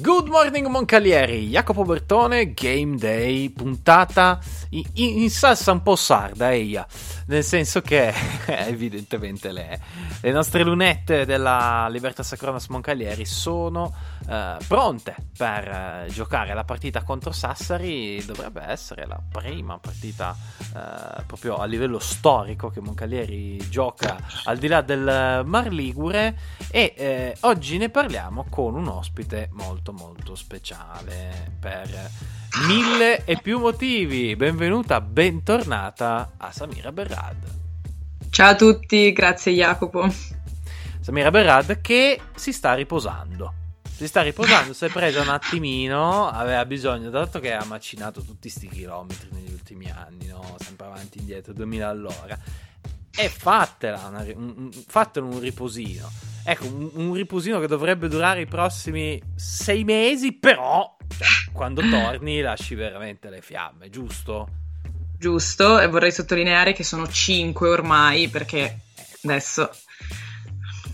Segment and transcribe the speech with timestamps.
[0.00, 4.38] Good morning Moncalieri, Jacopo Bertone, Game Day, puntata
[4.70, 6.86] in, in salsa un po' sarda, eia,
[7.26, 8.14] nel senso che
[8.66, 9.78] evidentemente le,
[10.20, 13.94] le, nostre lunette della Libertas Acronas Moncalieri sono
[14.26, 20.34] eh, pronte per eh, giocare la partita contro Sassari, dovrebbe essere la prima partita
[20.74, 26.36] eh, proprio a livello storico che Moncalieri gioca al di là del Mar Ligure
[26.70, 32.10] e eh, oggi ne parliamo con un ospite molto molto speciale per
[32.66, 34.34] mille e più motivi.
[34.36, 37.67] Benvenuta, bentornata a Samira Berrad.
[38.38, 40.08] Ciao a tutti, grazie Jacopo.
[41.00, 43.52] Samira Berrad che si sta riposando.
[43.82, 48.48] Si sta riposando, si è presa un attimino, aveva bisogno, dato che ha macinato tutti
[48.48, 50.54] sti chilometri negli ultimi anni, no?
[50.60, 52.38] sempre avanti e indietro, 2000 all'ora.
[53.10, 56.08] E fatela, una, un, fatelo un riposino.
[56.44, 62.40] Ecco, un, un, riposino che dovrebbe durare i prossimi sei mesi, però cioè, quando torni
[62.40, 64.67] lasci veramente le fiamme, giusto?
[65.18, 68.82] Giusto, e vorrei sottolineare che sono cinque ormai, perché
[69.24, 69.68] adesso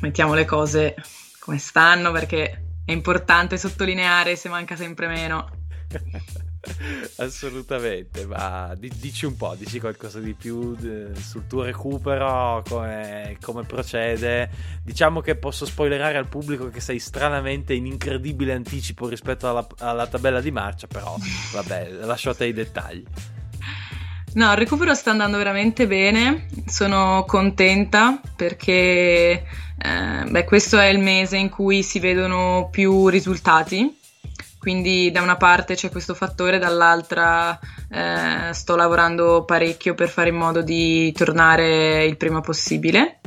[0.00, 0.94] mettiamo le cose
[1.38, 5.50] come stanno, perché è importante sottolineare se manca sempre meno.
[7.16, 13.64] Assolutamente, ma dici un po', dici qualcosa di più eh, sul tuo recupero, come, come,
[13.64, 14.50] procede.
[14.82, 20.06] Diciamo che posso spoilerare al pubblico che sei stranamente in incredibile anticipo rispetto alla, alla
[20.06, 21.14] tabella di marcia, però
[21.52, 23.04] vabbè, lascio a te i dettagli.
[24.34, 29.44] No, il recupero sta andando veramente bene, sono contenta perché
[29.78, 33.96] eh, beh, questo è il mese in cui si vedono più risultati,
[34.58, 37.56] quindi da una parte c'è questo fattore, dall'altra
[37.88, 43.20] eh, sto lavorando parecchio per fare in modo di tornare il prima possibile.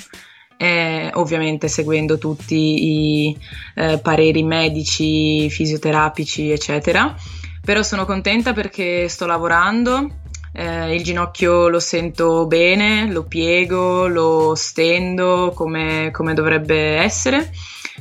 [0.58, 3.38] Eh, ovviamente seguendo tutti i
[3.76, 7.16] eh, pareri medici, fisioterapici, eccetera.
[7.64, 10.22] Però sono contenta perché sto lavorando,
[10.58, 17.52] eh, il ginocchio lo sento bene, lo piego, lo stendo come, come dovrebbe essere.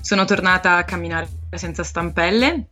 [0.00, 2.68] Sono tornata a camminare senza stampelle.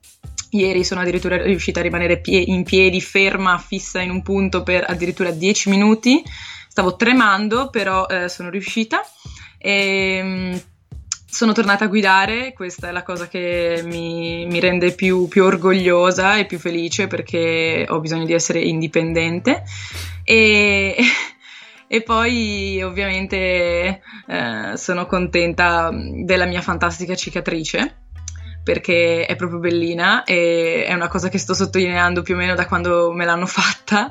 [0.52, 4.84] Ieri sono addirittura riuscita a rimanere pie- in piedi, ferma, fissa in un punto per
[4.88, 6.22] addirittura 10 minuti.
[6.68, 9.02] Stavo tremando, però eh, sono riuscita.
[9.58, 10.62] E, ehm,
[11.34, 16.36] sono tornata a guidare, questa è la cosa che mi, mi rende più, più, orgogliosa
[16.36, 19.64] e più felice perché ho bisogno di essere indipendente.
[20.22, 20.96] E,
[21.88, 28.02] e poi ovviamente eh, sono contenta della mia fantastica cicatrice
[28.62, 32.68] perché è proprio bellina e è una cosa che sto sottolineando più o meno da
[32.68, 34.08] quando me l'hanno fatta.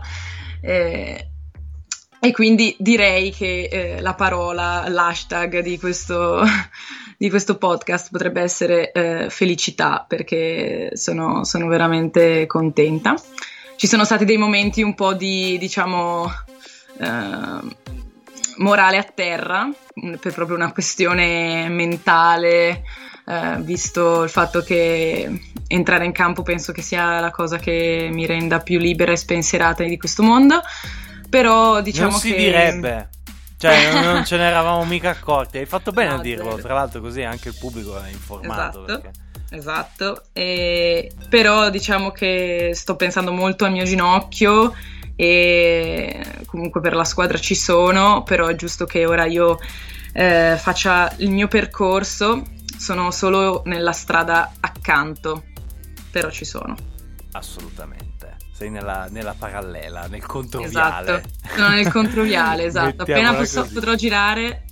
[0.59, 1.29] E,
[2.19, 6.41] e quindi direi che eh, la parola, l'hashtag di questo,
[7.17, 13.15] di questo podcast potrebbe essere eh, felicità, perché sono, sono, veramente contenta.
[13.75, 16.31] Ci sono stati dei momenti un po' di, diciamo,
[16.99, 17.75] eh,
[18.57, 19.69] morale a terra,
[20.19, 22.83] per proprio una questione mentale,
[23.25, 25.29] eh, visto il fatto che
[25.67, 29.83] entrare in campo penso che sia la cosa che mi renda più libera e spensierata
[29.83, 30.61] di questo mondo
[31.33, 32.35] però diciamo non si che...
[32.37, 33.09] direbbe.
[33.63, 35.57] Cioè, non, ce ne eravamo mica accorti.
[35.57, 38.83] Hai fatto bene a dirlo, tra l'altro, così anche il pubblico è informato.
[38.83, 39.01] Esatto.
[39.01, 39.11] Perché...
[39.55, 41.11] Esatto, e...
[41.29, 44.73] però diciamo che sto pensando molto al mio ginocchio
[45.15, 49.59] e comunque per la squadra ci sono, però è giusto che ora io
[50.11, 52.41] eh, faccia il mio percorso,
[52.77, 55.43] sono solo nella strada accanto,
[56.09, 56.75] però ci sono.
[57.33, 58.12] Assolutamente
[58.53, 61.17] sei nella, nella parallela, nel controviale.
[61.17, 63.01] Esatto, sono nel controviale, esatto.
[63.01, 64.65] Appena posso, potrò girare.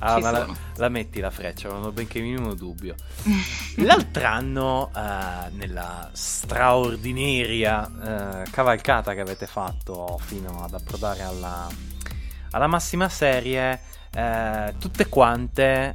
[0.00, 2.94] Ah, ma la, la, metti la freccia, non ho benché minimo dubbio.
[3.78, 11.66] L'altro anno, uh, nella straordinaria uh, cavalcata che avete fatto fino ad approdare alla,
[12.52, 13.80] alla massima serie,
[14.14, 15.92] uh, tutte quante,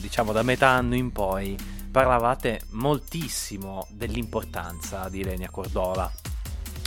[0.00, 1.56] diciamo da metà anno in poi,
[1.92, 6.10] parlavate moltissimo dell'importanza di Lenia Cordola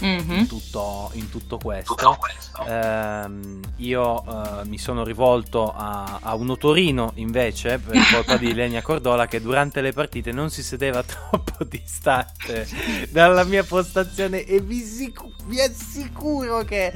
[0.04, 0.40] mm-hmm.
[0.40, 1.96] in, tutto, in, tutto, questo.
[1.96, 2.66] Tutto questo.
[2.66, 8.82] Eh, io eh, mi sono rivolto a, a un otorino invece per colpa di Lenia
[8.82, 12.68] Cordola che durante le partite non si sedeva troppo distante
[13.10, 16.94] dalla mia postazione e vi, sic- vi assicuro che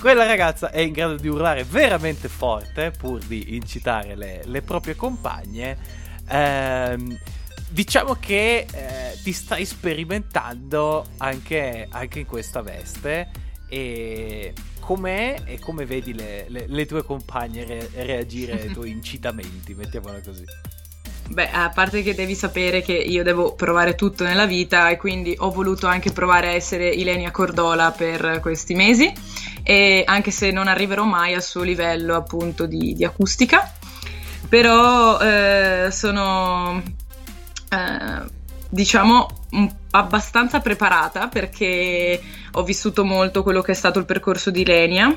[0.00, 4.94] quella ragazza è in grado di urlare veramente forte pur di incitare le, le proprie
[4.94, 6.04] compagne.
[6.28, 7.18] Ehm,
[7.68, 13.30] diciamo che eh, ti stai sperimentando anche, anche, in questa veste
[13.68, 19.74] e com'è e come vedi le, le, le tue compagne re- reagire ai tuoi incitamenti,
[19.74, 20.44] mettiamola così.
[21.28, 25.34] Beh, a parte che devi sapere che io devo provare tutto nella vita e quindi
[25.36, 29.12] ho voluto anche provare a essere Ilenia Cordola per questi mesi,
[29.64, 33.72] e anche se non arriverò mai al suo livello appunto di, di acustica,
[34.48, 36.80] però eh, sono
[37.68, 38.34] eh,
[38.68, 39.28] diciamo
[39.92, 42.20] abbastanza preparata perché
[42.52, 45.16] ho vissuto molto quello che è stato il percorso di Ilenia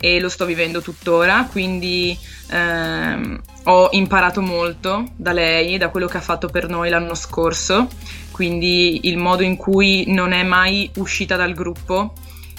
[0.00, 2.16] e lo sto vivendo tuttora, quindi
[2.50, 7.88] ehm, ho imparato molto da lei, da quello che ha fatto per noi l'anno scorso,
[8.30, 12.12] quindi il modo in cui non è mai uscita dal gruppo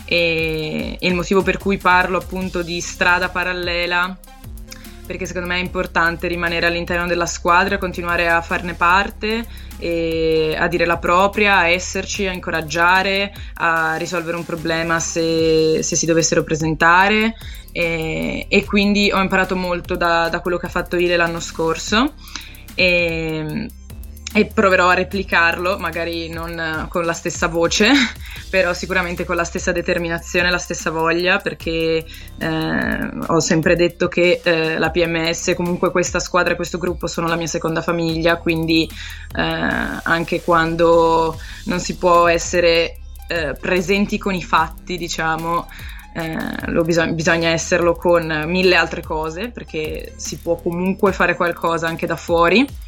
[0.03, 4.17] e, e il motivo per cui parlo appunto di strada parallela
[5.09, 10.85] perché secondo me è importante rimanere all'interno della squadra, continuare a farne parte, a dire
[10.85, 17.33] la propria, a esserci, a incoraggiare, a risolvere un problema se, se si dovessero presentare
[17.71, 22.13] e, e, quindi ho imparato molto da, da, quello che ha fatto Ile l'anno scorso.
[22.75, 23.67] E,
[24.31, 27.91] e proverò a replicarlo, magari non con la stessa voce,
[28.49, 32.05] però sicuramente con la stessa determinazione, la stessa voglia, perché
[32.37, 37.27] eh, ho sempre detto che eh, la PMS, comunque questa squadra e questo gruppo sono
[37.27, 38.87] la mia seconda famiglia, quindi
[39.35, 45.67] eh, anche quando non si può essere eh, presenti con i fatti, diciamo,
[46.13, 52.05] eh, bisog- bisogna esserlo con mille altre cose, perché si può comunque fare qualcosa anche
[52.05, 52.87] da fuori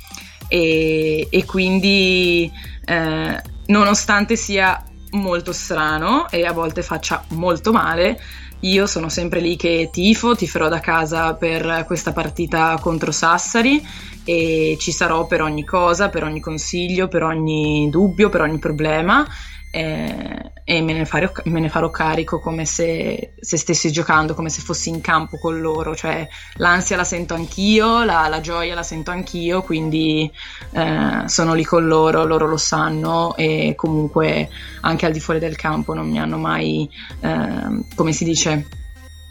[0.52, 2.52] e, e quindi
[2.84, 8.20] eh, nonostante sia molto strano e a volte faccia molto male,
[8.60, 13.82] io sono sempre lì che tifo, tiferò da casa per questa partita contro Sassari
[14.26, 19.26] e ci sarò per ogni cosa, per ogni consiglio, per ogni dubbio, per ogni problema
[19.72, 24.50] eh, e me ne, farò, me ne, farò, carico come se, se, stessi giocando, come
[24.50, 28.84] se fossi in campo con loro, cioè l'ansia la sento anch'io, la, la gioia la
[28.84, 30.30] sento anch'io, quindi
[30.72, 34.50] eh, sono lì con loro, loro lo sanno e comunque
[34.82, 36.90] anche al di fuori del campo non mi hanno mai,
[37.22, 38.68] eh, come si dice,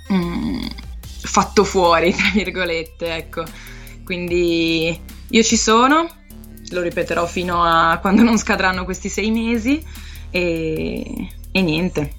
[0.08, 0.66] mh, mm,
[1.22, 3.44] fatto fuori, tra virgolette, ecco.
[4.04, 6.08] Quindi io ci sono,
[6.70, 12.14] lo ripeterò fino a quando non scadranno questi sei mesi e, e niente.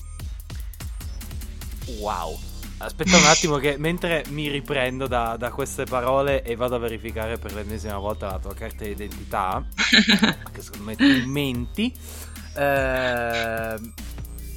[1.99, 2.37] Wow.
[2.77, 7.37] Aspetta un attimo che mentre mi riprendo da, da, queste parole e vado a verificare
[7.37, 9.63] per l'ennesima volta la tua carta d'identità,
[10.51, 11.93] che secondo me ti menti.
[12.55, 13.79] Eh,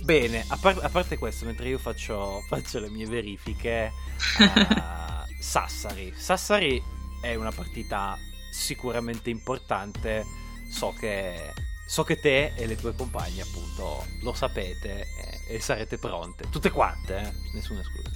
[0.03, 3.93] bene, a, par- a, parte questo, mentre io faccio, faccio le mie verifiche,
[4.39, 6.15] uh, Sassari.
[6.17, 6.83] Sassari
[7.21, 8.17] è una partita
[8.51, 10.25] sicuramente importante.
[10.71, 11.53] So che
[11.87, 15.07] so che te e le tue compagne appunto lo sapete
[15.47, 17.33] e, e sarete pronte, tutte quante, eh?
[17.53, 18.11] nessuna esclusa.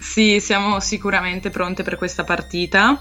[0.00, 3.00] Sì, siamo sicuramente pronte per questa partita.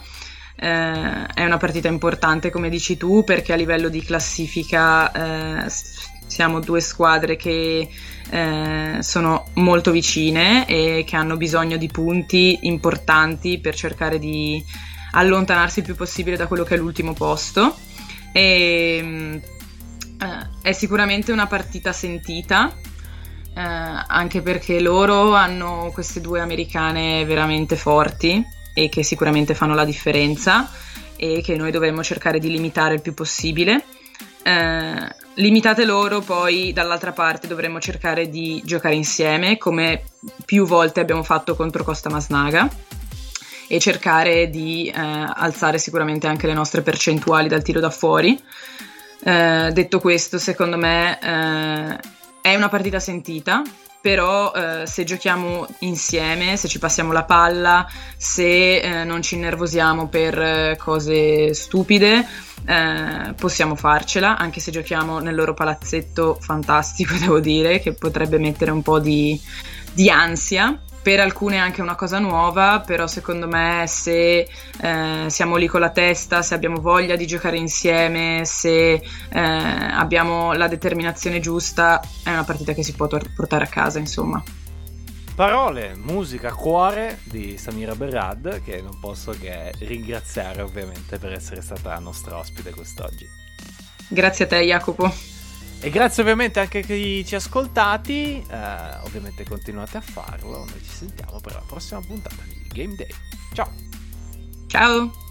[0.59, 5.71] Eh, è una partita importante, come dici tu, perché a livello di classifica eh,
[6.25, 7.87] siamo due squadre che
[8.29, 14.63] eh, sono molto vicine e che hanno bisogno di punti importanti per cercare di
[15.11, 17.77] allontanarsi il più possibile da quello che è l'ultimo posto.
[18.31, 19.41] E eh,
[20.67, 22.75] è sicuramente una partita sentita,
[23.55, 28.43] eh, anche perché loro hanno queste due americane veramente forti
[28.73, 30.69] e che sicuramente fanno la differenza
[31.15, 33.85] e che noi dovremmo cercare di limitare il più possibile.
[34.43, 40.03] Eh, limitate loro, poi dall'altra parte dovremmo cercare di giocare insieme, come
[40.43, 42.69] più volte abbiamo fatto contro Costa Masnaga,
[43.69, 48.37] e cercare di eh, alzare sicuramente anche le nostre percentuali dal tiro da fuori.
[49.27, 51.99] Eh, detto questo, secondo me eh,
[52.39, 53.61] è una partita sentita,
[53.99, 60.07] però eh, se giochiamo insieme, se ci passiamo la palla, se eh, non ci innervosiamo
[60.07, 62.25] per eh, cose stupide,
[63.35, 68.81] possiamo farcela, anche se giochiamo nel loro palazzetto fantastico, devo dire, che potrebbe mettere un
[68.81, 69.37] po' di,
[69.91, 74.39] di ansia per alcune è anche una cosa nuova, però secondo me se
[74.81, 80.51] eh, siamo lì con la testa, se abbiamo voglia di giocare insieme, se eh, abbiamo
[80.51, 84.43] la determinazione giusta, è una partita che si può tor- portare a casa, insomma.
[85.33, 91.97] Parole, musica, cuore di Samira Berrad, che non posso che ringraziare ovviamente per essere stata
[91.99, 93.25] nostra ospite quest'oggi.
[94.09, 95.36] Grazie a te Jacopo.
[95.79, 100.81] E grazie ovviamente anche a chi ci ha ascoltati, uh, ovviamente continuate a farlo, noi
[100.83, 103.09] ci sentiamo per la prossima puntata di Game Day.
[103.53, 103.71] Ciao!
[104.67, 105.26] Ciao!